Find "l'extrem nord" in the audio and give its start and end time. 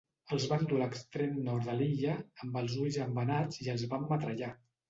0.83-1.67